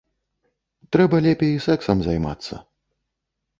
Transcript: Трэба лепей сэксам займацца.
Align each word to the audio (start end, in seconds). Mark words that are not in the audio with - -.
Трэба 0.95 1.15
лепей 1.27 1.53
сэксам 1.67 1.97
займацца. 2.09 2.55